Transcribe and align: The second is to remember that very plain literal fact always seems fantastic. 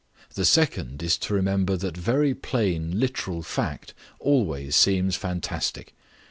The 0.33 0.45
second 0.45 1.03
is 1.03 1.15
to 1.19 1.33
remember 1.35 1.77
that 1.77 1.95
very 1.95 2.33
plain 2.33 2.99
literal 2.99 3.43
fact 3.43 3.93
always 4.19 4.75
seems 4.75 5.15
fantastic. 5.15 5.93